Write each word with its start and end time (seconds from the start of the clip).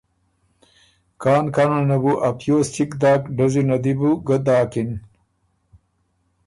کان 1.21 1.43
کانه 1.55 1.97
بُو 2.03 2.13
ا 2.27 2.29
پیوز 2.39 2.67
چِګ 2.75 2.91
داک 3.01 3.21
ډزی 3.37 3.63
ن 3.67 3.71
دی 3.83 3.93
بو 3.99 4.09
ګۀ 4.27 4.37
داکِن۔ 4.45 4.89